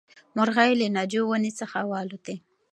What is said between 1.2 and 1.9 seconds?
ونې څخه